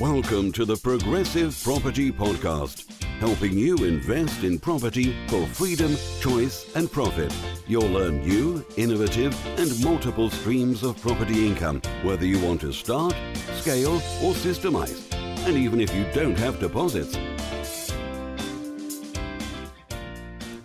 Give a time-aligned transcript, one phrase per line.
[0.00, 6.88] Welcome to the Progressive Property Podcast, helping you invest in property for freedom, choice, and
[6.88, 7.34] profit.
[7.66, 13.12] You'll learn new, innovative, and multiple streams of property income, whether you want to start,
[13.56, 15.12] scale, or systemize,
[15.48, 17.16] and even if you don't have deposits.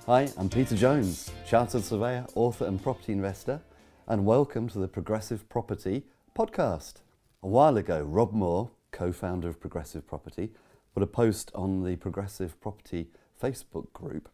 [0.05, 3.61] Hi, I'm Peter Jones, Chartered Surveyor, author, and property investor,
[4.07, 6.03] and welcome to the Progressive Property
[6.37, 6.97] Podcast.
[7.41, 10.51] A while ago, Rob Moore, co founder of Progressive Property,
[10.93, 13.09] put a post on the Progressive Property
[13.41, 14.29] Facebook group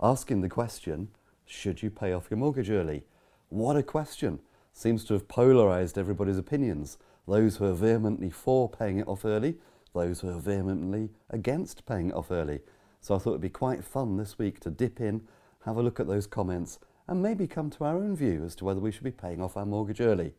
[0.00, 1.08] asking the question
[1.46, 3.04] Should you pay off your mortgage early?
[3.48, 4.40] What a question!
[4.72, 6.98] Seems to have polarised everybody's opinions.
[7.26, 9.56] Those who are vehemently for paying it off early,
[9.94, 12.60] those who are vehemently against paying it off early.
[13.00, 15.22] So I thought it'd be quite fun this week to dip in,
[15.64, 16.78] have a look at those comments,
[17.08, 19.56] and maybe come to our own view as to whether we should be paying off
[19.56, 20.34] our mortgage early.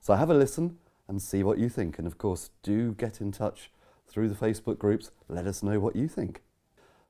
[0.00, 0.78] So have a listen
[1.10, 1.98] and see what you think.
[1.98, 3.70] And of course, do get in touch
[4.06, 5.10] through the Facebook groups.
[5.28, 6.40] Let us know what you think.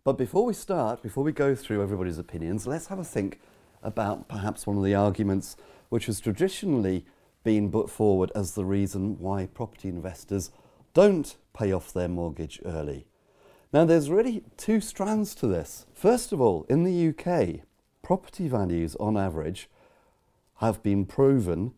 [0.04, 3.40] But before we start, before we go through everybody's opinions, let's have a think
[3.82, 5.54] about perhaps one of the arguments
[5.90, 7.04] which has traditionally
[7.44, 10.50] been put forward as the reason why property investors
[10.94, 13.06] don't pay off their mortgage early.
[13.70, 15.84] Now, there's really two strands to this.
[15.94, 17.66] First of all, in the UK,
[18.02, 19.68] property values on average
[20.56, 21.74] have been proven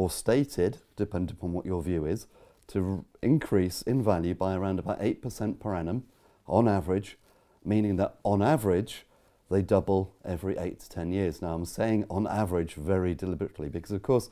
[0.00, 2.26] or stated, depending upon what your view is,
[2.66, 6.04] to increase in value by around about 8% per annum
[6.46, 7.18] on average,
[7.62, 9.04] meaning that on average
[9.50, 11.42] they double every 8 to 10 years.
[11.42, 14.30] Now, I'm saying on average very deliberately because, of course,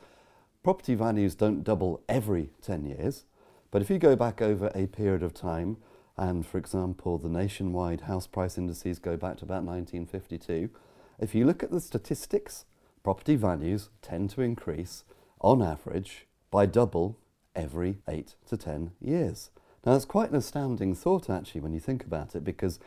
[0.63, 3.27] property values don't double every 10 years,
[3.71, 5.77] but if you go back over a period of time,
[6.17, 10.71] and for example, the nationwide house price indices go back to about 1952,
[11.19, 12.65] if you look at the statistics,
[13.03, 15.05] property values tend to increase
[15.41, 17.19] on average by double
[17.55, 19.51] every 8 to 10 years.
[19.85, 22.79] Now, that's quite an astounding thought actually when you think about it because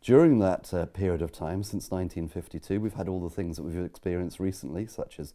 [0.00, 3.84] during that uh, period of time, since 1952, we've had all the things that we've
[3.84, 5.34] experienced recently, such as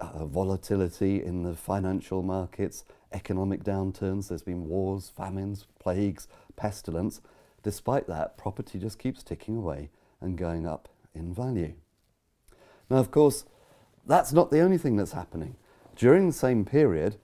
[0.00, 7.20] uh, volatility in the financial markets, economic downturns, there's been wars, famines, plagues, pestilence.
[7.62, 9.90] Despite that, property just keeps ticking away
[10.20, 11.74] and going up in value.
[12.88, 13.44] Now, of course,
[14.06, 15.56] that's not the only thing that's happening.
[16.00, 17.16] During the same period,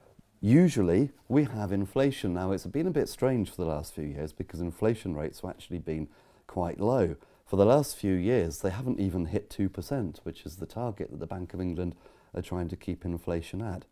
[0.43, 2.35] usually we have inflation.
[2.35, 5.49] Now, it's been a bit strange for the last few years because inflation rates have
[5.49, 6.09] actually been
[6.47, 7.17] quite low.
[7.47, 11.21] For the last few years, they haven't even hit 2%, which is the target that
[11.21, 11.95] the Bank of England
[12.35, 13.87] are trying to keep inflation at.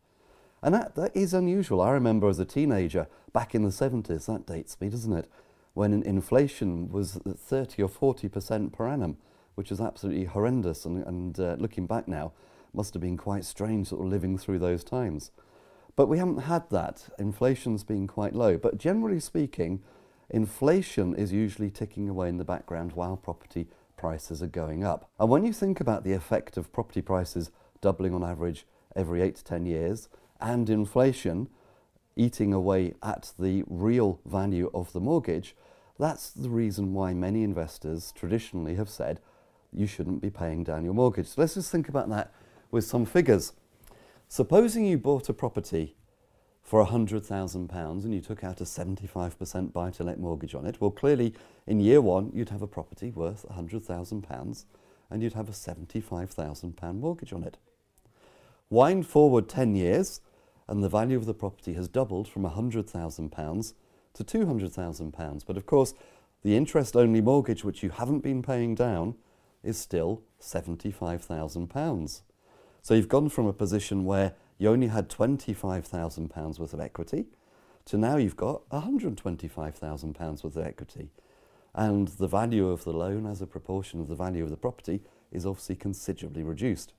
[0.62, 1.80] And that, that is unusual.
[1.80, 5.30] I remember as a teenager back in the 70s, that dates me, doesn't it?
[5.72, 9.16] When inflation was 30 or 40% per annum,
[9.54, 10.84] which is absolutely horrendous.
[10.84, 12.32] And, and uh, looking back now,
[12.74, 15.30] must have been quite strange sort of living through those times.
[15.96, 17.08] But we haven't had that.
[17.18, 18.58] Inflation's been quite low.
[18.58, 19.82] But generally speaking,
[20.30, 25.08] inflation is usually ticking away in the background while property prices are going up.
[25.18, 29.36] And when you think about the effect of property prices doubling on average every eight
[29.36, 30.08] to 10 years,
[30.40, 31.48] and inflation
[32.16, 35.54] eating away at the real value of the mortgage,
[35.98, 39.20] that's the reason why many investors traditionally have said
[39.72, 41.26] you shouldn't be paying down your mortgage.
[41.28, 42.32] So let's just think about that
[42.74, 43.52] with some figures.
[44.28, 45.94] Supposing you bought a property
[46.60, 50.90] for £100,000 and you took out a 75% buy to let mortgage on it, well,
[50.90, 51.34] clearly
[51.68, 54.64] in year one you'd have a property worth £100,000
[55.08, 57.58] and you'd have a £75,000 mortgage on it.
[58.70, 60.20] Wind forward 10 years,
[60.66, 63.74] and the value of the property has doubled from £100,000
[64.14, 65.46] to £200,000.
[65.46, 65.94] But of course,
[66.42, 69.14] the interest only mortgage which you haven't been paying down
[69.62, 72.22] is still £75,000.
[72.84, 77.24] So you've gone from a position where you only had £25,000 worth of equity
[77.86, 81.08] to now you've got £125,000 worth of equity.
[81.74, 85.00] And the value of the loan as a proportion of the value of the property
[85.32, 86.92] is obviously considerably reduced.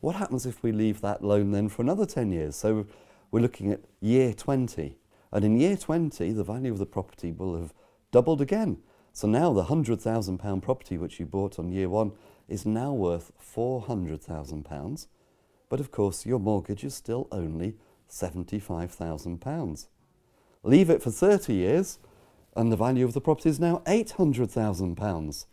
[0.00, 2.54] What happens if we leave that loan then for another 10 years?
[2.54, 2.86] So
[3.30, 4.98] we're looking at year 20.
[5.32, 7.72] And in year 20, the value of the property will have
[8.10, 8.82] doubled again.
[9.14, 12.12] So now the £100,000 property which you bought on year one
[12.48, 15.06] is now worth £400,000.
[15.68, 17.76] But of course, your mortgage is still only
[18.10, 19.86] £75,000.
[20.62, 21.98] Leave it for 30 years,
[22.54, 25.46] and the value of the property is now £800,000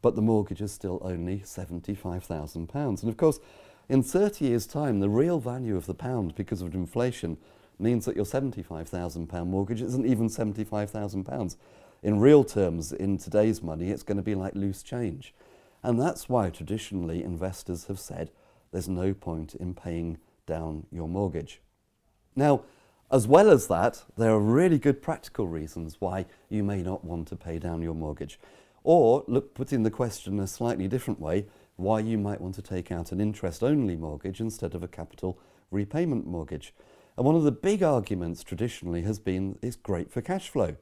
[0.00, 3.02] but the mortgage is still only £75,000.
[3.02, 3.40] And of course,
[3.88, 7.38] in 30 years' time, the real value of the pound because of inflation
[7.78, 11.56] means that your £75,000 mortgage isn't even £75,000.
[12.02, 15.34] In real terms, in today's money, it's going to be like loose change.
[15.82, 18.30] And that's why traditionally investors have said
[18.72, 21.60] there's no point in paying down your mortgage.
[22.34, 22.64] Now,
[23.10, 27.26] As well as that, there are really good practical reasons why you may not want
[27.28, 28.38] to pay down your mortgage.
[28.84, 31.46] Or, look, putting the question a slightly different way,
[31.76, 35.38] why you might want to take out an interest only mortgage instead of a capital
[35.70, 36.74] repayment mortgage.
[37.16, 40.76] And one of the big arguments traditionally has been it's great for cash flow.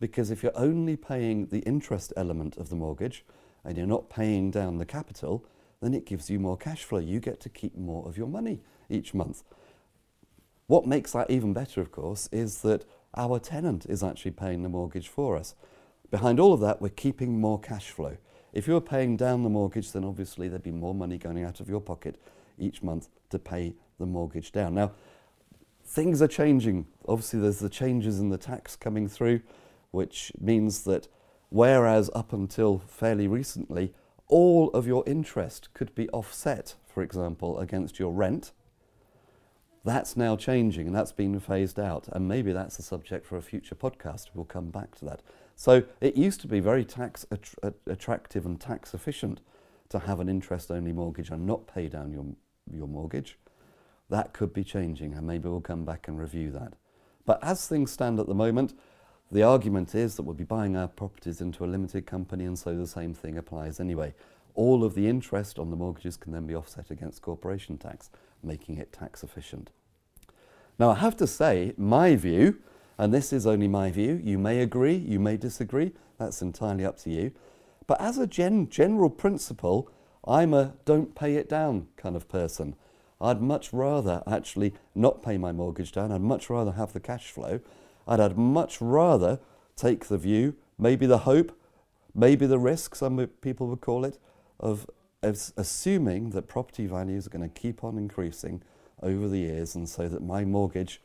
[0.00, 3.26] Because if you're only paying the interest element of the mortgage
[3.68, 5.44] and you're not paying down the capital,
[5.82, 6.98] then it gives you more cash flow.
[6.98, 9.42] You get to keep more of your money each month.
[10.68, 14.70] What makes that even better, of course, is that our tenant is actually paying the
[14.70, 15.54] mortgage for us.
[16.10, 18.16] Behind all of that, we're keeping more cash flow.
[18.54, 21.60] If you were paying down the mortgage, then obviously there'd be more money going out
[21.60, 22.18] of your pocket
[22.58, 24.74] each month to pay the mortgage down.
[24.74, 24.92] Now,
[25.84, 26.86] things are changing.
[27.06, 29.42] Obviously, there's the changes in the tax coming through,
[29.90, 31.08] which means that
[31.50, 33.92] whereas up until fairly recently,
[34.28, 38.52] all of your interest could be offset, for example, against your rent,
[39.84, 42.08] that's now changing and that's been phased out.
[42.12, 44.26] And maybe that's a subject for a future podcast.
[44.34, 45.22] We'll come back to that.
[45.56, 49.40] So it used to be very tax att- attractive and tax efficient
[49.88, 52.26] to have an interest only mortgage and not pay down your,
[52.70, 53.38] your mortgage.
[54.10, 56.74] That could be changing, and maybe we'll come back and review that.
[57.26, 58.74] But as things stand at the moment,
[59.30, 62.74] the argument is that we'll be buying our properties into a limited company, and so
[62.74, 64.14] the same thing applies anyway.
[64.54, 68.10] All of the interest on the mortgages can then be offset against corporation tax,
[68.42, 69.70] making it tax efficient.
[70.78, 72.58] Now, I have to say, my view,
[72.96, 76.98] and this is only my view, you may agree, you may disagree, that's entirely up
[77.00, 77.32] to you.
[77.86, 79.90] But as a gen- general principle,
[80.26, 82.76] I'm a don't pay it down kind of person.
[83.20, 86.12] I'd much rather actually not pay my mortgage down.
[86.12, 87.60] I'd much rather have the cash flow.
[88.08, 89.38] I'd, I'd much rather
[89.76, 91.56] take the view, maybe the hope,
[92.14, 94.18] maybe the risk, some people would call it,
[94.58, 94.88] of
[95.22, 98.62] assuming that property values are going to keep on increasing
[99.02, 101.00] over the years and so that my mortgage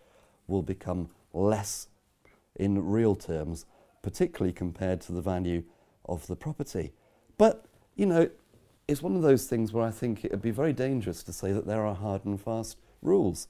[0.47, 1.88] will become less
[2.55, 3.65] in real terms,
[4.01, 5.63] particularly compared to the value
[6.06, 6.94] of the property.
[7.38, 7.65] But,
[7.95, 8.29] you know,
[8.88, 11.51] it's one of those things where I think it would be very dangerous to say
[11.51, 13.47] that there are hard and fast rules.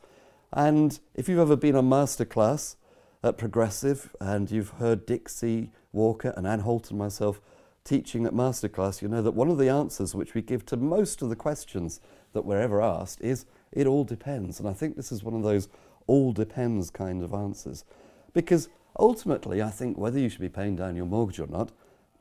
[0.51, 2.75] And if you've ever been on masterclass
[3.23, 7.39] at Progressive and you've heard Dixie Walker and Ann Holt and myself
[7.83, 11.21] teaching at masterclass, you know that one of the answers which we give to most
[11.21, 12.01] of the questions
[12.33, 14.59] that we're ever asked is it all depends.
[14.59, 15.69] And I think this is one of those
[16.05, 17.85] all depends kind of answers.
[18.33, 18.67] Because
[18.99, 21.71] ultimately, I think whether you should be paying down your mortgage or not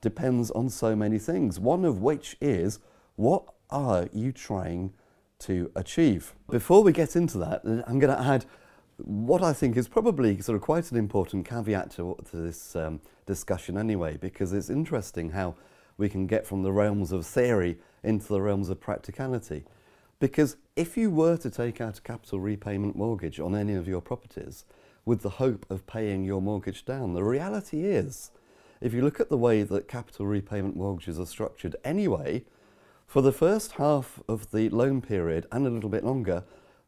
[0.00, 2.78] depends on so many things, one of which is
[3.16, 4.92] what are you trying
[5.40, 6.34] to achieve?
[6.50, 8.46] Before we get into that, I'm going to add
[8.98, 13.00] what I think is probably sort of quite an important caveat to, to this um,
[13.26, 15.54] discussion anyway, because it's interesting how
[15.96, 19.64] we can get from the realms of theory into the realms of practicality.
[20.18, 24.00] Because if you were to take out a capital repayment mortgage on any of your
[24.00, 24.64] properties
[25.04, 28.30] with the hope of paying your mortgage down, the reality is,
[28.80, 32.44] if you look at the way that capital repayment mortgages are structured anyway,
[33.06, 36.44] for the first half of the loan period and a little bit longer,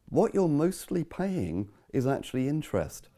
[0.09, 3.09] what you're mostly paying is actually interest.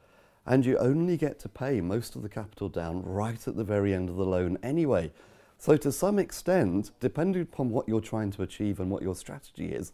[0.46, 3.94] And you only get to pay most of the capital down right at the very
[3.94, 5.12] end of the loan anyway.
[5.58, 9.70] So, to some extent, depending upon what you're trying to achieve and what your strategy
[9.74, 9.92] is,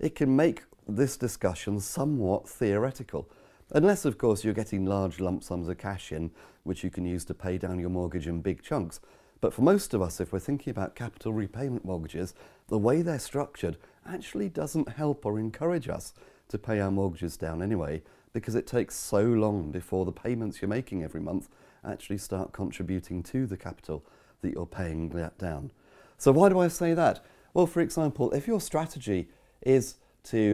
[0.00, 3.28] it can make this discussion somewhat theoretical.
[3.70, 6.30] Unless, of course, you're getting large lump sums of cash in,
[6.64, 9.00] which you can use to pay down your mortgage in big chunks.
[9.40, 12.34] But for most of us, if we're thinking about capital repayment mortgages,
[12.68, 13.76] the way they're structured
[14.06, 16.14] actually doesn't help or encourage us
[16.48, 18.02] to pay our mortgages down anyway,
[18.32, 21.48] because it takes so long before the payments you're making every month
[21.84, 24.04] actually start contributing to the capital
[24.40, 25.70] that you're paying that down.
[26.16, 27.24] So why do I say that?
[27.54, 29.28] Well, for example, if your strategy
[29.60, 30.52] is to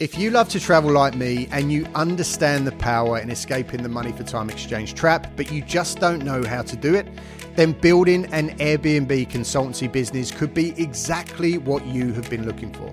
[0.00, 3.88] if you love to travel like me and you understand the power in escaping the
[3.88, 7.06] money for time exchange trap, but you just don't know how to do it,
[7.54, 12.92] then building an Airbnb consultancy business could be exactly what you have been looking for.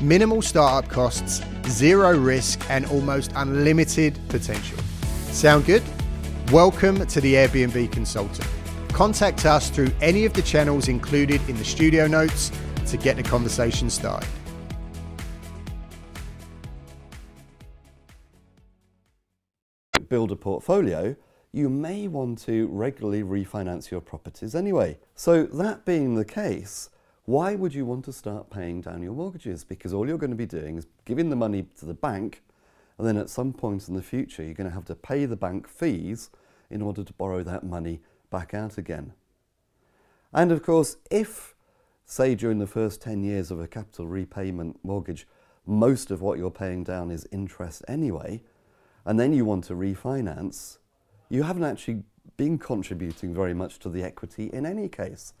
[0.00, 4.78] minimal startup costs, zero risk, and almost unlimited potential.
[5.30, 5.82] Sound good?
[6.52, 8.48] Welcome to the Airbnb Consultant.
[8.92, 12.50] Contact us through any of the channels included in the studio notes
[12.86, 14.28] to get the conversation started.
[20.08, 21.16] build a portfolio,
[21.52, 24.98] you may want to regularly refinance your properties anyway.
[25.14, 26.90] So, that being the case,
[27.28, 29.62] why would you want to start paying down your mortgages?
[29.62, 32.42] Because all you're going to be doing is giving the money to the bank,
[32.96, 35.36] and then at some point in the future, you're going to have to pay the
[35.36, 36.30] bank fees
[36.70, 39.12] in order to borrow that money back out again.
[40.32, 41.54] And of course, if,
[42.06, 45.28] say, during the first 10 years of a capital repayment mortgage,
[45.66, 48.40] most of what you're paying down is interest anyway,
[49.04, 50.78] and then you want to refinance,
[51.28, 52.04] you haven't actually
[52.38, 55.34] been contributing very much to the equity in any case.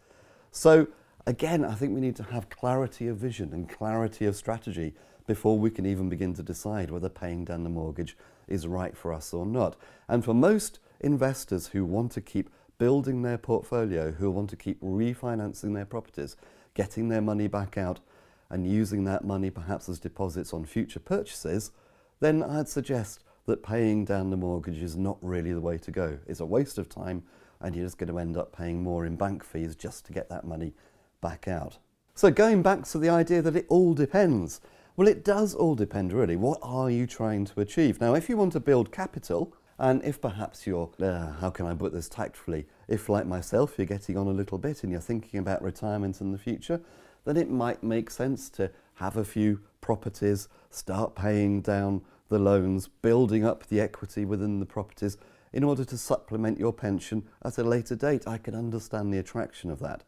[0.50, 0.88] So,
[1.28, 4.94] again, I think we need to have clarity of vision and clarity of strategy
[5.26, 8.16] before we can even begin to decide whether paying down the mortgage
[8.48, 9.76] is right for us or not.
[10.08, 14.80] And for most investors who want to keep building their portfolio, who want to keep
[14.80, 16.34] refinancing their properties,
[16.72, 18.00] getting their money back out,
[18.48, 21.72] and using that money perhaps as deposits on future purchases,
[22.20, 26.20] then I'd suggest that paying down the mortgage is not really the way to go.
[26.26, 27.24] It's a waste of time,
[27.60, 30.30] and you're just going to end up paying more in bank fees just to get
[30.30, 30.72] that money
[31.20, 31.78] back out.
[32.14, 34.60] So, going back to the idea that it all depends.
[34.96, 36.34] Well, it does all depend really.
[36.34, 38.00] What are you trying to achieve?
[38.00, 41.74] Now, if you want to build capital, and if perhaps you're, uh, how can I
[41.74, 45.38] put this tactfully, if like myself you're getting on a little bit and you're thinking
[45.38, 46.80] about retirement in the future,
[47.24, 52.88] then it might make sense to have a few properties, start paying down the loans,
[52.88, 55.16] building up the equity within the properties
[55.52, 58.26] in order to supplement your pension at a later date.
[58.26, 60.02] I can understand the attraction of that.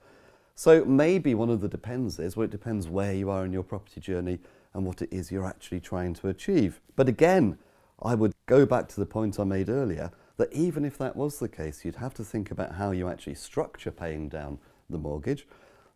[0.61, 3.63] So maybe one of the depends is, well, it depends where you are in your
[3.63, 4.41] property journey
[4.75, 6.83] and what it is you're actually trying to achieve.
[6.97, 7.57] But again,
[8.03, 11.39] I would go back to the point I made earlier that even if that was
[11.39, 14.59] the case, you'd have to think about how you actually structure paying down
[14.91, 15.47] the mortgage.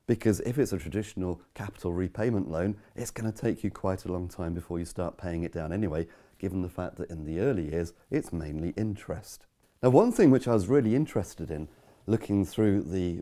[0.06, 4.12] Because if it's a traditional capital repayment loan, it's going to take you quite a
[4.12, 6.06] long time before you start paying it down anyway,
[6.38, 9.44] given the fact that in the early years it's mainly interest.
[9.82, 11.68] Now, one thing which I was really interested in
[12.06, 13.20] looking through the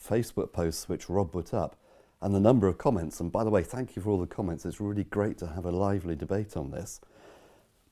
[0.00, 1.76] Facebook posts which Rob put up
[2.24, 4.64] and the number of comments, and by the way, thank you for all the comments,
[4.64, 7.00] it's really great to have a lively debate on this.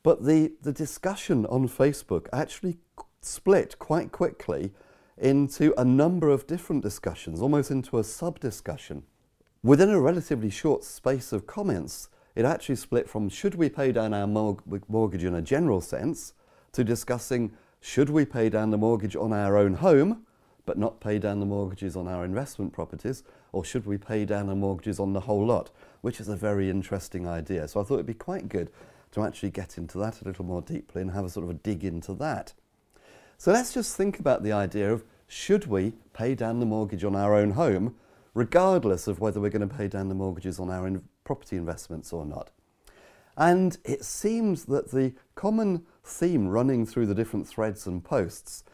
[0.02, 2.78] But the, the discussion on Facebook actually
[3.20, 4.72] split quite quickly
[5.18, 9.02] into a number of different discussions, almost into a sub discussion.
[9.62, 14.14] Within a relatively short space of comments, it actually split from should we pay down
[14.14, 16.32] our mortgage in a general sense
[16.72, 20.24] to discussing should we pay down the mortgage on our own home
[20.64, 24.46] but not pay down the mortgages on our investment properties, or should we pay down
[24.46, 27.66] the mortgages on the whole lot, which is a very interesting idea.
[27.68, 28.70] So I thought it'd be quite good
[29.12, 31.54] to actually get into that a little more deeply and have a sort of a
[31.54, 32.54] dig into that.
[33.38, 37.16] So let's just think about the idea of should we pay down the mortgage on
[37.16, 37.96] our own home,
[38.34, 42.12] regardless of whether we're going to pay down the mortgages on our in property investments
[42.12, 42.50] or not.
[43.36, 48.64] And it seems that the common theme running through the different threads and posts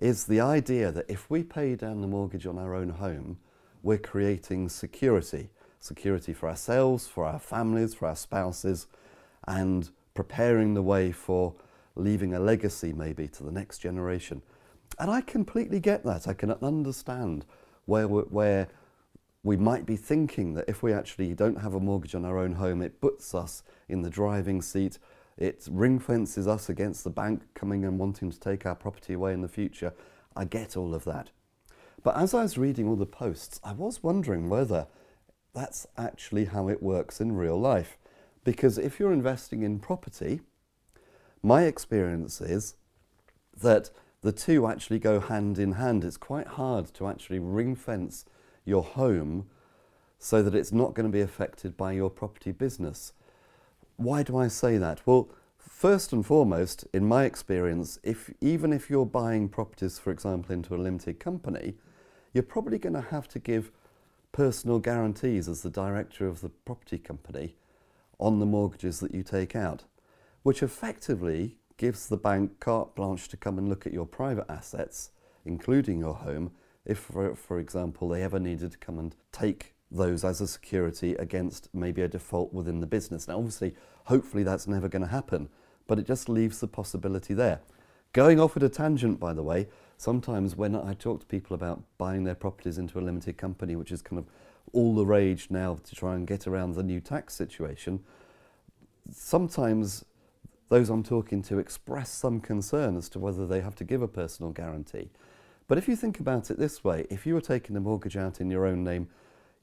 [0.00, 3.38] is the idea that if we pay down the mortgage on our own home,
[3.82, 5.50] we're creating security
[5.84, 8.86] security for ourselves, for our families, for our spouses,
[9.46, 11.54] and preparing the way for
[11.94, 14.40] leaving a legacy maybe to the next generation.
[14.98, 16.26] And I completely get that.
[16.26, 17.44] I can understand
[17.84, 18.68] where, where
[19.42, 22.54] we might be thinking that if we actually don't have a mortgage on our own
[22.54, 24.98] home, it puts us in the driving seat.
[25.36, 29.32] It ring fences us against the bank coming and wanting to take our property away
[29.32, 29.92] in the future.
[30.36, 31.30] I get all of that.
[32.02, 34.86] But as I was reading all the posts, I was wondering whether
[35.54, 37.96] that's actually how it works in real life.
[38.44, 40.40] Because if you're investing in property,
[41.42, 42.76] my experience is
[43.60, 46.04] that the two actually go hand in hand.
[46.04, 48.24] It's quite hard to actually ring fence
[48.64, 49.48] your home
[50.18, 53.12] so that it's not going to be affected by your property business.
[53.96, 55.00] Why do I say that?
[55.06, 60.52] Well, first and foremost, in my experience, if even if you're buying properties, for example,
[60.52, 61.74] into a limited company,
[62.32, 63.70] you're probably going to have to give
[64.32, 67.54] personal guarantees as the director of the property company
[68.18, 69.84] on the mortgages that you take out,
[70.42, 75.10] which effectively gives the bank carte blanche to come and look at your private assets,
[75.44, 76.50] including your home,
[76.84, 81.14] if, for, for example, they ever needed to come and take those as a security
[81.14, 83.28] against maybe a default within the business.
[83.28, 83.74] Now, obviously,
[84.04, 85.48] hopefully that's never going to happen,
[85.86, 87.60] but it just leaves the possibility there.
[88.12, 91.82] Going off at a tangent, by the way, sometimes when I talk to people about
[91.98, 94.26] buying their properties into a limited company, which is kind of
[94.72, 98.00] all the rage now to try and get around the new tax situation,
[99.12, 100.04] sometimes
[100.68, 104.08] those I'm talking to express some concern as to whether they have to give a
[104.08, 105.10] personal guarantee.
[105.66, 108.40] But if you think about it this way, if you were taking a mortgage out
[108.40, 109.08] in your own name,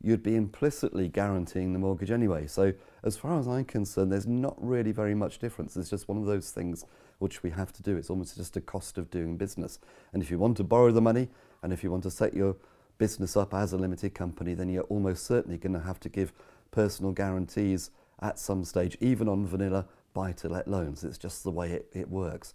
[0.03, 2.47] you'd be implicitly guaranteeing the mortgage anyway.
[2.47, 5.75] So, as far as I'm concerned, there's not really very much difference.
[5.75, 6.85] It's just one of those things
[7.19, 7.97] which we have to do.
[7.97, 9.79] It's almost just a cost of doing business.
[10.13, 11.29] And if you want to borrow the money
[11.61, 12.55] and if you want to set your
[12.97, 16.33] business up as a limited company, then you're almost certainly going to have to give
[16.71, 17.91] personal guarantees
[18.21, 21.03] at some stage, even on vanilla buy to let loans.
[21.03, 22.53] It's just the way it, it works.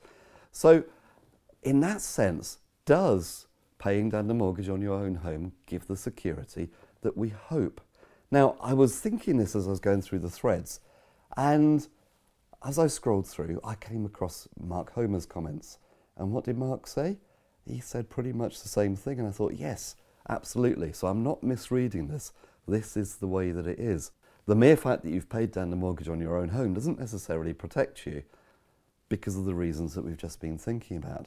[0.53, 0.85] So,
[1.63, 3.47] in that sense, does
[3.79, 6.69] paying down the mortgage on your own home give the security
[7.07, 7.81] that we hope?
[8.31, 10.81] Now, I was thinking this as I was going through the threads,
[11.37, 11.87] and
[12.65, 15.79] as I scrolled through, I came across Mark Homer's comments.
[16.19, 17.19] And what did Mark say?
[17.67, 19.97] He said pretty much the same thing, and I thought, yes,
[20.29, 20.93] Absolutely.
[20.93, 22.33] So I'm not misreading this.
[22.67, 24.11] This is the way that it is.
[24.47, 27.53] The mere fact that you've paid down the mortgage on your own home doesn't necessarily
[27.53, 28.23] protect you
[29.09, 31.27] because of the reasons that we've just been thinking about.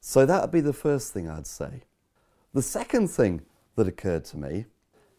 [0.00, 1.84] So that would be the first thing I'd say.
[2.52, 3.42] The second thing
[3.76, 4.66] that occurred to me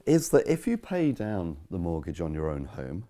[0.05, 3.05] is that if you pay down the mortgage on your own home,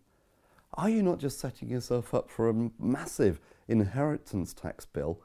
[0.75, 5.19] are you not just setting yourself up for a massive inheritance tax bill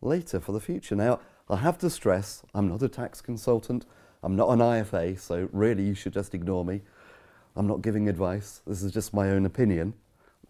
[0.00, 0.94] later for the future?
[0.94, 3.86] Now, I have to stress I'm not a tax consultant.
[4.22, 6.82] I'm not an IFA, so really you should just ignore me.
[7.54, 9.94] I'm not giving advice, this is just my own opinion.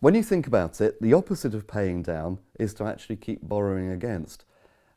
[0.00, 3.90] When you think about it, the opposite of paying down is to actually keep borrowing
[3.90, 4.44] against.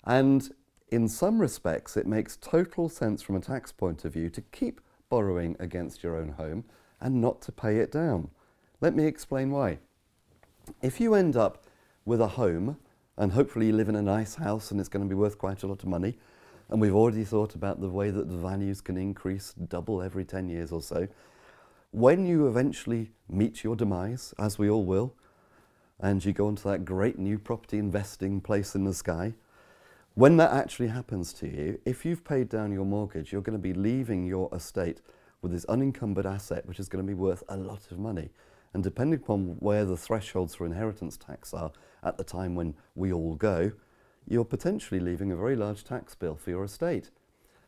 [0.05, 0.50] And
[0.89, 4.81] in some respects, it makes total sense from a tax point of view to keep
[5.10, 6.63] borrowing against your own home
[7.01, 8.30] and not to pay it down.
[8.82, 9.80] Let me explain why.
[10.82, 11.66] If you end up
[12.06, 12.78] with a home,
[13.18, 15.63] and hopefully you live in a nice house and it's going to be worth quite
[15.63, 16.18] a lot of money,
[16.70, 20.48] and we've already thought about the way that the values can increase double every 10
[20.48, 21.08] years or so.
[21.92, 25.16] When you eventually meet your demise, as we all will,
[26.00, 29.34] and you go into that great new property investing place in the sky,
[30.16, 33.62] when that actually happens to you, if you've paid down your mortgage, you're going to
[33.62, 35.01] be leaving your estate
[35.42, 38.30] with this unencumbered asset, which is going to be worth a lot of money.
[38.74, 41.72] And depending upon where the thresholds for inheritance tax are
[42.04, 43.72] at the time when we all go,
[44.28, 47.10] you're potentially leaving a very large tax bill for your estate.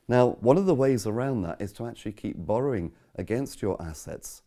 [0.08, 4.44] Now, one of the ways around that is to actually keep borrowing against your assets.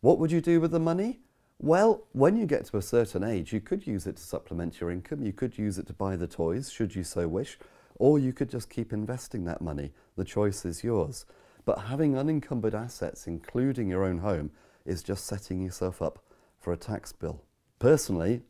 [0.00, 1.20] What would you do with the money?
[1.60, 4.92] Well, when you get to a certain age, you could use it to supplement your
[4.92, 7.58] income, you could use it to buy the toys, should you so wish,
[7.96, 9.90] or you could just keep investing that money.
[10.16, 11.26] The choice is yours.
[11.64, 14.52] But having unencumbered assets, including your own home,
[14.86, 16.20] is just setting yourself up
[16.60, 17.42] for a tax bill.
[17.80, 18.42] Personally,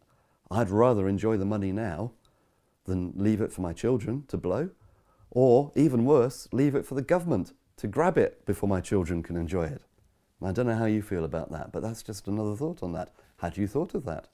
[0.51, 2.13] I'd rather enjoy the money now
[2.85, 4.69] than leave it for my children to blow,
[5.31, 9.37] or even worse, leave it for the government to grab it before my children can
[9.37, 9.83] enjoy it.
[10.43, 13.11] I don't know how you feel about that, but that's just another thought on that.
[13.39, 14.29] Had you thought of that?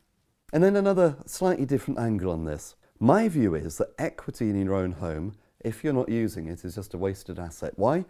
[0.52, 2.76] And then another slightly different angle on this.
[3.00, 6.74] My view is that equity in your own home, if you're not using it, is
[6.74, 7.72] just a wasted asset.
[7.76, 8.04] Why?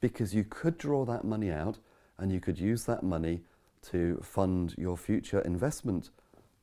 [0.00, 1.78] Because you could draw that money out
[2.18, 3.42] and you could use that money
[3.82, 6.10] to fund your future investment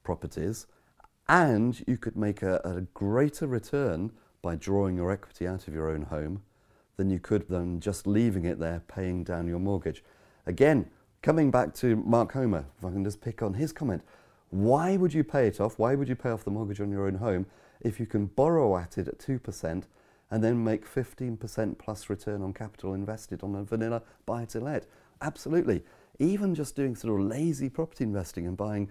[0.04, 0.67] properties
[1.28, 5.89] and you could make a, a greater return by drawing your equity out of your
[5.89, 6.41] own home
[6.95, 10.04] than you could than just leaving it there paying down your mortgage.
[10.47, 10.89] Again,
[11.21, 14.01] coming back to Mark Homer, if I can just pick on his comment,
[14.49, 15.77] why would you pay it off?
[15.77, 17.47] Why would you pay off the mortgage on your own home
[17.81, 19.83] if you can borrow at it at 2%
[20.31, 24.86] and then make 15% plus return on capital invested on a vanilla buy to let?
[25.21, 25.83] Absolutely.
[26.17, 28.89] Even just doing sort of lazy property investing and buying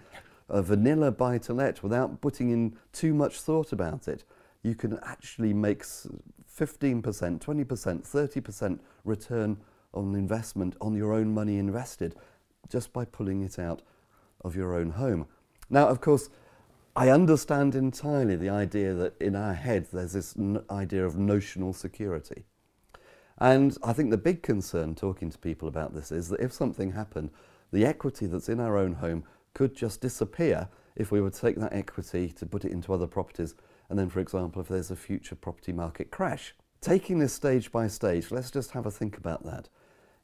[0.51, 4.25] a vanilla buy to let without putting in too much thought about it,
[4.62, 9.57] you can actually make 15%, 20%, 30% return
[9.97, 12.15] on investment on your own money invested
[12.69, 13.83] just by pulling it out
[14.43, 15.27] of your own home.
[15.71, 16.29] Now, of course,
[16.95, 20.35] I understand entirely the idea that in our heads there's this
[20.71, 22.45] idea of notional security.
[23.39, 26.93] And I think the big concern talking to people about this is that if something
[26.93, 27.31] happened,
[27.73, 31.57] the equity that's in our own home could just disappear if we were to take
[31.57, 33.55] that equity to put it into other properties
[33.89, 36.55] and then, for example, if there's a future property market crash.
[36.81, 39.69] Taking this stage by stage, let's just have a think about that.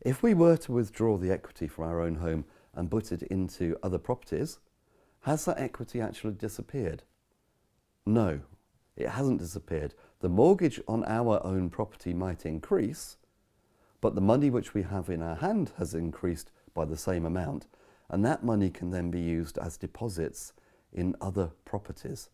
[0.05, 3.77] If we were to withdraw the equity from our own home and put it into
[3.83, 4.59] other properties,
[5.21, 7.05] has that equity actually disappeared?
[8.05, 8.41] No,
[8.97, 9.95] it hasn't disappeared.
[10.21, 13.17] The mortgage on our own property might increase,
[14.01, 17.67] but the money which we have in our hand has increased by the same amount
[18.13, 20.53] and that money can then be used as deposits
[20.93, 22.29] in other properties.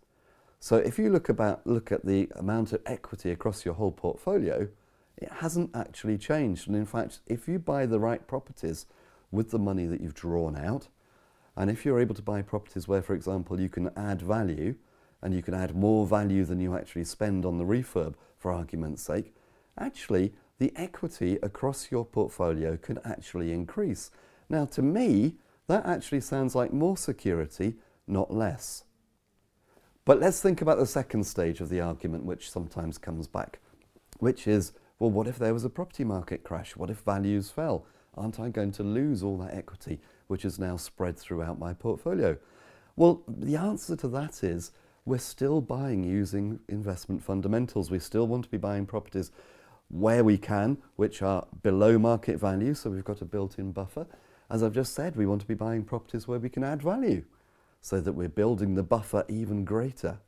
[0.58, 4.68] So if you look about look at the amount of equity across your whole portfolio,
[5.18, 6.68] it hasn't actually changed.
[6.68, 8.86] And in fact, if you buy the right properties
[9.30, 10.88] with the money that you've drawn out,
[11.56, 14.76] and if you're able to buy properties where, for example, you can add value
[15.20, 19.02] and you can add more value than you actually spend on the refurb, for argument's
[19.02, 19.34] sake,
[19.76, 24.10] actually the equity across your portfolio can actually increase.
[24.48, 25.34] Now, to me,
[25.66, 27.74] that actually sounds like more security,
[28.06, 28.84] not less.
[30.04, 33.58] But let's think about the second stage of the argument, which sometimes comes back,
[34.18, 36.76] which is well, what if there was a property market crash?
[36.76, 37.86] What if values fell?
[38.16, 42.36] Aren't I going to lose all that equity, which is now spread throughout my portfolio?
[42.96, 44.72] Well, the answer to that is
[45.04, 47.90] we're still buying using investment fundamentals.
[47.90, 49.30] We still want to be buying properties
[49.88, 54.06] where we can, which are below market value, so we've got a built in buffer.
[54.50, 57.24] As I've just said, we want to be buying properties where we can add value
[57.80, 60.18] so that we're building the buffer even greater.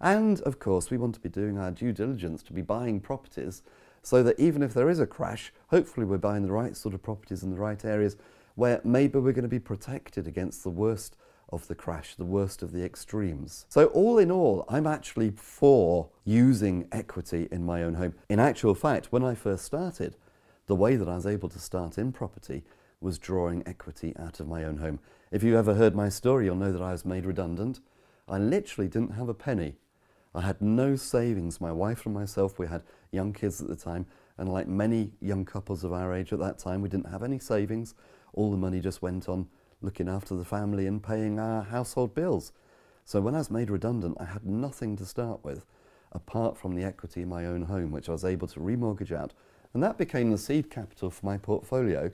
[0.00, 3.62] And of course, we want to be doing our due diligence to be buying properties
[4.04, 7.02] so that even if there is a crash, hopefully we're buying the right sort of
[7.02, 8.16] properties in the right areas
[8.54, 11.16] where maybe we're going to be protected against the worst
[11.50, 13.66] of the crash, the worst of the extremes.
[13.68, 18.14] So, all in all, I'm actually for using equity in my own home.
[18.28, 20.16] In actual fact, when I first started,
[20.66, 22.64] the way that I was able to start in property
[23.00, 24.98] was drawing equity out of my own home.
[25.30, 27.80] If you ever heard my story, you'll know that I was made redundant.
[28.28, 29.76] I literally didn't have a penny.
[30.34, 31.60] I had no savings.
[31.60, 35.44] My wife and myself, we had young kids at the time, and like many young
[35.44, 37.94] couples of our age at that time, we didn't have any savings.
[38.32, 39.48] All the money just went on
[39.80, 42.52] looking after the family and paying our household bills.
[43.04, 45.66] So when I was made redundant, I had nothing to start with
[46.10, 49.32] apart from the equity in my own home, which I was able to remortgage out.
[49.72, 52.10] And that became the seed capital for my portfolio.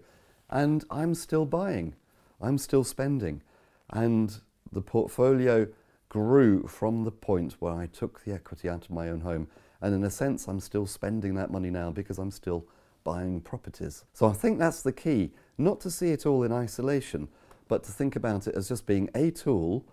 [0.48, 1.94] And I'm still buying,
[2.40, 3.42] I'm still spending.
[3.90, 4.40] And
[4.72, 5.68] the portfolio
[6.11, 9.49] grew from the point where I took the equity out of my own home.
[9.81, 12.66] And in a sense, I'm still spending that money now because I'm still
[13.03, 14.05] buying properties.
[14.12, 17.29] So I think that's the key, not to see it all in isolation,
[17.68, 19.87] but to think about it as just being a tool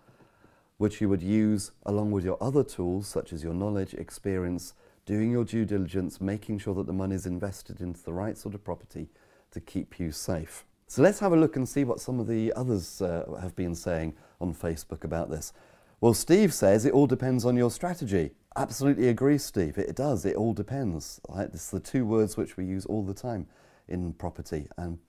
[0.78, 4.74] which you would use along with your other tools, such as your knowledge, experience,
[5.06, 8.54] doing your due diligence, making sure that the money is invested into the right sort
[8.54, 9.08] of property
[9.52, 10.66] to keep you safe.
[10.88, 13.76] So let's have a look and see what some of the others uh, have been
[13.76, 15.54] saying on Facebook about this.
[16.00, 18.30] Well, Steve says it all depends on your strategy.
[18.56, 19.80] Absolutely agree, Steve.
[19.80, 20.26] It does.
[20.26, 21.20] It all depends.
[21.28, 21.50] Right?
[21.52, 23.48] It's the two words which we use all the time
[23.88, 24.68] in property.
[24.78, 25.00] And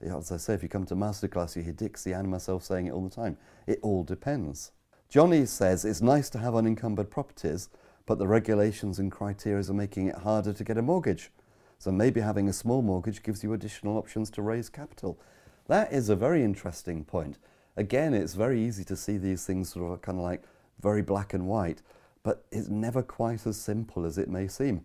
[0.00, 2.92] as I say, if you come to masterclass, you hear Dixie and myself saying it
[2.92, 3.36] all the time.
[3.66, 4.72] It all depends.
[5.10, 7.68] Johnny says it's nice to have unencumbered properties,
[8.06, 11.30] but the regulations and criteria are making it harder to get a mortgage.
[11.78, 15.20] So maybe having a small mortgage gives you additional options to raise capital.
[15.66, 17.36] That is a very interesting point
[17.78, 20.42] again, it's very easy to see these things sort of kind of like
[20.80, 21.80] very black and white,
[22.22, 24.84] but it's never quite as simple as it may seem.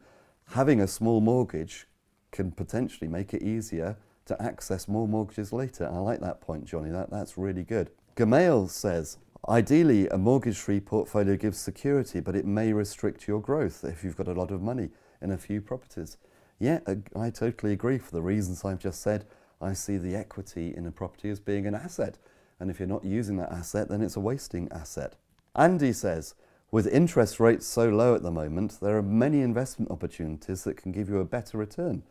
[0.51, 1.87] Having a small mortgage
[2.31, 5.89] can potentially make it easier to access more mortgages later.
[5.91, 6.89] I like that point, Johnny.
[6.91, 7.89] That, that's really good.
[8.15, 9.17] Gamail says,
[9.49, 14.15] ideally, a mortgage free portfolio gives security, but it may restrict your growth if you've
[14.15, 14.89] got a lot of money
[15.21, 16.17] in a few properties.
[16.59, 16.79] Yeah,
[17.15, 17.97] I totally agree.
[17.97, 19.25] For the reasons I've just said,
[19.59, 22.17] I see the equity in a property as being an asset.
[22.63, 25.17] And if you're not using that asset, then it's a wasting asset.
[25.53, 26.33] Andy says,
[26.71, 30.93] with interest rates so low at the moment, there are many investment opportunities that can
[30.93, 32.03] give you a better return.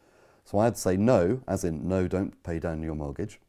[0.45, 3.41] So I'd say no, as in no, don't pay down your mortgage.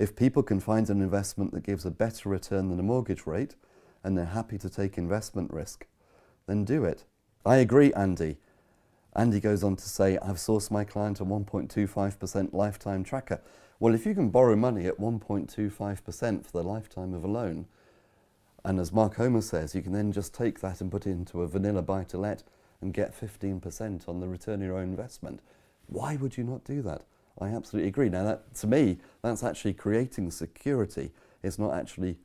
[0.00, 3.54] If people can find an investment that gives a better return than a mortgage rate
[4.02, 5.86] and they're happy to take investment risk,
[6.48, 7.04] then do it.
[7.44, 8.38] I agree, Andy.
[9.16, 13.40] Andy goes on to say, I've sourced my client a 1.25% lifetime tracker.
[13.80, 17.66] Well, if you can borrow money at 1.25% for the lifetime of a loan,
[18.62, 21.40] and as Mark Homer says, you can then just take that and put it into
[21.40, 22.42] a vanilla buy to let
[22.82, 25.40] and get 15% on the return of your own investment.
[25.86, 27.02] Why would you not do that?
[27.40, 28.10] I absolutely agree.
[28.10, 31.12] Now, that, to me, that's actually creating security.
[31.42, 32.18] It's not actually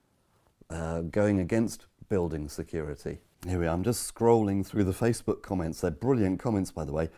[0.69, 3.19] uh, going against building security.
[3.47, 3.73] Here we are.
[3.73, 5.81] I'm just scrolling through the Facebook comments.
[5.81, 7.09] They're brilliant comments, by the way.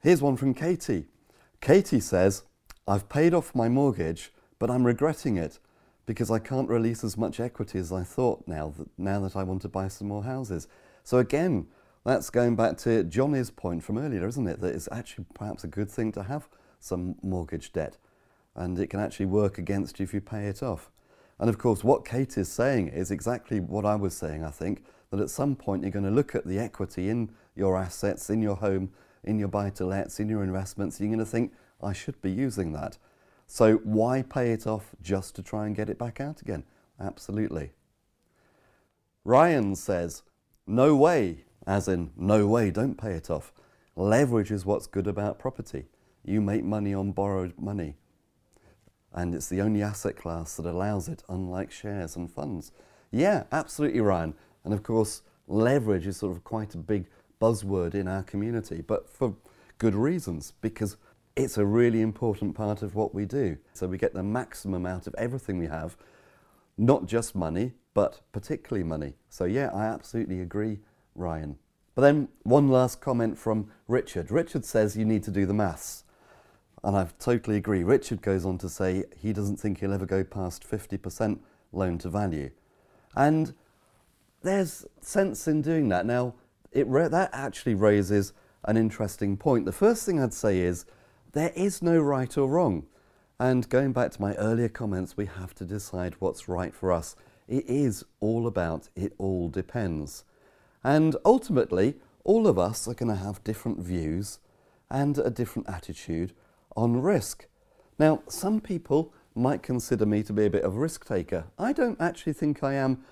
[0.00, 1.06] Here's one from Katie.
[1.60, 2.44] Katie says,
[2.86, 5.58] I've paid off my mortgage, but I'm regretting it
[6.06, 9.42] because I can't release as much equity as I thought now that, now that I
[9.42, 10.68] want to buy some more houses.
[11.02, 11.66] So again,
[12.04, 14.60] that's going back to Johnny's point from earlier, isn't it?
[14.60, 16.46] That it's actually perhaps a good thing to have
[16.78, 17.96] some mortgage debt
[18.54, 20.92] and it can actually work against you if you pay it off.
[21.40, 24.84] And of course, what Kate is saying is exactly what I was saying, I think,
[25.14, 28.42] that at some point you're going to look at the equity in your assets, in
[28.42, 28.90] your home,
[29.22, 32.30] in your buy to lets, in your investments, you're going to think, I should be
[32.30, 32.98] using that.
[33.46, 36.64] So why pay it off just to try and get it back out again?
[36.98, 37.72] Absolutely.
[39.24, 40.22] Ryan says,
[40.66, 43.52] no way, as in, no way, don't pay it off.
[43.96, 45.86] Leverage is what's good about property.
[46.24, 47.96] You make money on borrowed money.
[49.12, 52.72] And it's the only asset class that allows it, unlike shares and funds.
[53.12, 54.34] Yeah, absolutely, Ryan.
[54.64, 57.06] And of course, leverage is sort of quite a big
[57.40, 59.34] buzzword in our community, but for
[59.78, 60.96] good reasons, because
[61.36, 63.58] it's a really important part of what we do.
[63.72, 65.96] So we get the maximum out of everything we have,
[66.78, 69.14] not just money, but particularly money.
[69.28, 70.80] So, yeah, I absolutely agree,
[71.14, 71.58] Ryan.
[71.94, 74.30] But then, one last comment from Richard.
[74.30, 76.04] Richard says you need to do the maths.
[76.82, 77.82] And I totally agree.
[77.82, 81.38] Richard goes on to say he doesn't think he'll ever go past 50%
[81.72, 82.50] loan to value.
[83.16, 83.54] And
[84.44, 86.06] there's sense in doing that.
[86.06, 86.34] Now,
[86.70, 88.32] it that actually raises
[88.64, 89.64] an interesting point.
[89.64, 90.84] The first thing I'd say is
[91.32, 92.86] there is no right or wrong.
[93.38, 97.16] And going back to my earlier comments, we have to decide what's right for us.
[97.48, 100.24] It is all about it all depends.
[100.82, 104.38] And ultimately, all of us are going to have different views
[104.90, 106.32] and a different attitude
[106.76, 107.46] on risk.
[107.98, 111.44] Now, some people might consider me to be a bit of a risk taker.
[111.58, 113.04] I don't actually think I am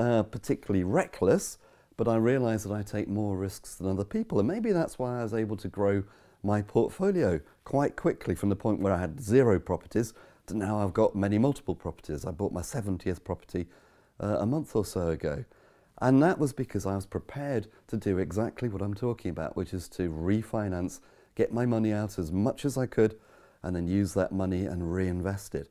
[0.00, 1.58] uh, particularly reckless,
[1.96, 4.38] but I realise that I take more risks than other people.
[4.38, 6.02] And maybe that's why I was able to grow
[6.42, 10.14] my portfolio quite quickly from the point where I had zero properties
[10.46, 12.24] to now I've got many multiple properties.
[12.24, 13.66] I bought my 70th property
[14.18, 15.44] uh, a month or so ago.
[16.00, 19.74] And that was because I was prepared to do exactly what I'm talking about, which
[19.74, 21.00] is to refinance
[21.34, 23.16] get my money out as much as I could,
[23.62, 25.68] and then use that money and reinvest it.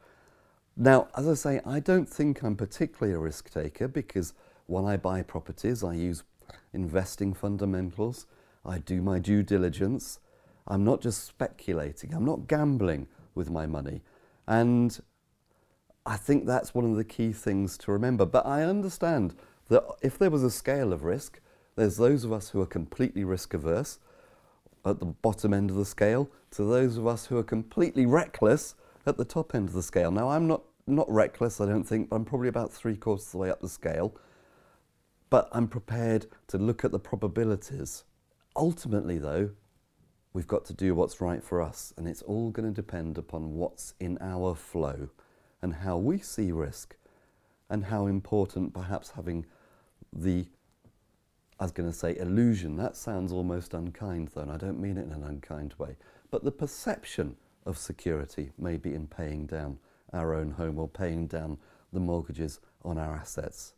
[0.82, 4.34] Now, as I say, I don't think I'm particularly a risk taker because
[4.66, 6.24] when I buy properties, I use
[6.72, 8.28] investing fundamentals,
[8.66, 10.20] I do my due diligence.
[10.66, 14.04] I'm not just speculating, I'm not gambling with my money.
[14.48, 14.98] And
[16.06, 18.26] I think that's one of the key things to remember.
[18.26, 19.36] But I understand
[19.68, 21.42] that if there was a scale of risk,
[21.76, 24.00] there's those of us who are completely risk averse
[24.86, 28.76] at the bottom end of the scale to those of us who are completely reckless
[29.06, 30.12] at the top end of the scale.
[30.12, 33.32] Now, I'm not, not reckless, I don't think, but I'm probably about three quarters of
[33.34, 34.16] the way up the scale.
[35.30, 38.04] But I'm prepared to look at the probabilities.
[38.56, 39.52] Ultimately, though,
[40.34, 43.56] we've got to do what's right for us, and it's all going to depend upon
[43.56, 45.10] what's in our flow
[45.62, 46.96] and how we see risk
[47.70, 49.46] and how important perhaps having
[50.12, 50.48] the
[51.60, 52.78] I was going to say illusion.
[52.78, 55.98] That sounds almost unkind, though, and I don't mean it in an unkind way.
[56.32, 59.78] But the perception of security, maybe in paying down
[60.14, 61.58] our own home or paying down
[61.92, 63.74] the mortgages on our assets.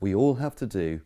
[0.00, 1.02] We all have to do,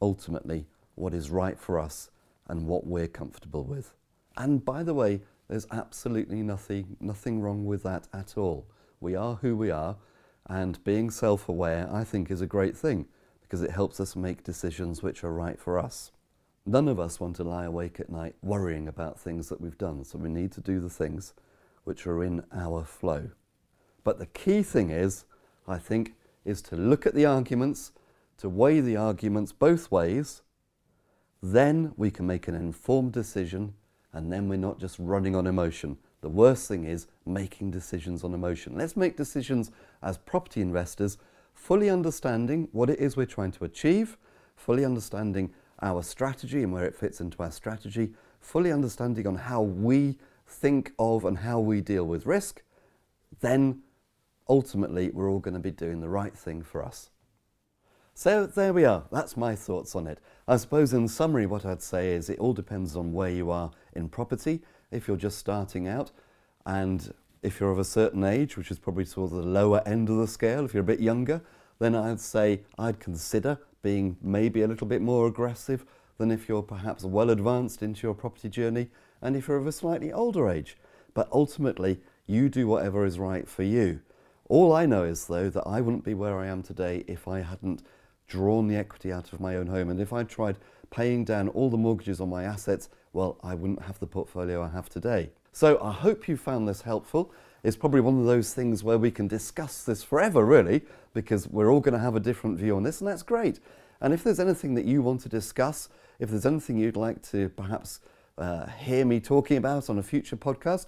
[0.00, 2.10] ultimately, what is right for us
[2.48, 3.94] and what we're comfortable with.
[4.36, 8.66] And by the way, there's absolutely nothing, nothing wrong with that at all.
[9.00, 9.96] We are who we are,
[10.48, 13.06] and being self aware, I think, is a great thing
[13.42, 16.10] because it helps us make decisions which are right for us.
[16.64, 20.04] None of us want to lie awake at night worrying about things that we've done,
[20.04, 21.32] so we need to do the things
[21.84, 23.30] which are in our flow.
[24.06, 25.24] But the key thing is,
[25.66, 26.14] I think,
[26.44, 27.90] is to look at the arguments,
[28.38, 30.42] to weigh the arguments both ways,
[31.42, 33.74] then we can make an informed decision,
[34.12, 35.98] and then we're not just running on emotion.
[36.20, 38.78] The worst thing is making decisions on emotion.
[38.78, 39.72] Let's make decisions
[40.04, 41.18] as property investors
[41.52, 44.16] fully understanding what it is we're trying to achieve,
[44.54, 49.62] fully understanding our strategy and where it fits into our strategy, fully understanding on how
[49.62, 50.16] we
[50.46, 52.62] think of and how we deal with risk,
[53.40, 53.82] then
[54.48, 57.10] ultimately we're all going to be doing the right thing for us.
[58.14, 60.20] So there we are, that's my thoughts on it.
[60.48, 63.70] I suppose in summary what I'd say is it all depends on where you are
[63.94, 64.62] in property.
[64.90, 66.12] If you're just starting out
[66.64, 70.16] and if you're of a certain age, which is probably towards the lower end of
[70.16, 71.42] the scale, if you're a bit younger,
[71.78, 75.84] then I'd say I'd consider being maybe a little bit more aggressive
[76.18, 78.88] than if you're perhaps well advanced into your property journey
[79.20, 80.76] and if you're of a slightly older age.
[81.12, 84.00] But ultimately, you do whatever is right for you.
[84.48, 87.40] All I know is, though, that I wouldn't be where I am today if I
[87.40, 87.82] hadn't
[88.28, 89.90] drawn the equity out of my own home.
[89.90, 90.58] And if I tried
[90.90, 94.68] paying down all the mortgages on my assets, well, I wouldn't have the portfolio I
[94.68, 95.30] have today.
[95.52, 97.32] So I hope you found this helpful.
[97.64, 100.82] It's probably one of those things where we can discuss this forever, really,
[101.14, 103.58] because we're all going to have a different view on this, and that's great.
[104.00, 105.88] And if there's anything that you want to discuss,
[106.20, 108.00] if there's anything you'd like to perhaps
[108.38, 110.86] uh, hear me talking about on a future podcast,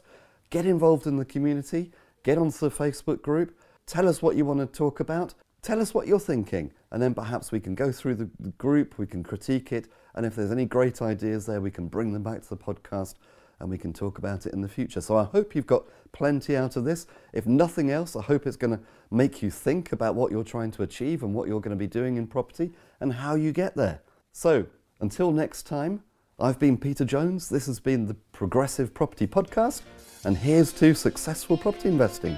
[0.50, 1.90] get involved in the community,
[2.22, 5.94] get onto the Facebook group, tell us what you want to talk about, tell us
[5.94, 8.28] what you're thinking, and then perhaps we can go through the,
[8.58, 12.12] group, we can critique it, and if there's any great ideas there, we can bring
[12.12, 13.14] them back to the podcast
[13.60, 15.00] and we can talk about it in the future.
[15.00, 17.06] So I hope you've got plenty out of this.
[17.32, 20.70] If nothing else, I hope it's going to make you think about what you're trying
[20.72, 23.76] to achieve and what you're going to be doing in property and how you get
[23.76, 24.02] there.
[24.32, 24.66] So
[25.00, 26.02] until next time,
[26.38, 27.48] I've been Peter Jones.
[27.48, 29.82] This has been the Progressive Property Podcast,
[30.24, 32.36] and here's to successful property investing.